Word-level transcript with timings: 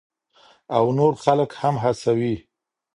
او 0.77 0.85
نور 0.97 1.13
خلک 1.23 1.51
هم 1.61 1.75
هڅوي. 1.83 2.35